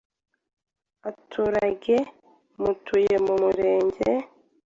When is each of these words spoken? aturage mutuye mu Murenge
aturage 1.09 1.95
mutuye 2.61 3.15
mu 3.25 3.33
Murenge 3.41 4.09